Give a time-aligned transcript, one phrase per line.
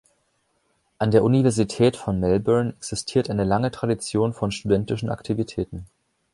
[0.97, 5.85] An der Universität von Melbourne existiert eine lange Tradition von studentischen Aktivitäten.